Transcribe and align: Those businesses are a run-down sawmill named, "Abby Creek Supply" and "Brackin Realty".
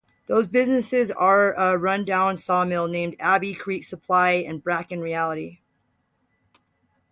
Those 0.25 0.47
businesses 0.47 1.11
are 1.11 1.53
a 1.53 1.77
run-down 1.77 2.39
sawmill 2.39 2.87
named, 2.87 3.15
"Abby 3.19 3.53
Creek 3.53 3.83
Supply" 3.83 4.31
and 4.31 4.63
"Brackin 4.63 4.99
Realty". 4.99 5.61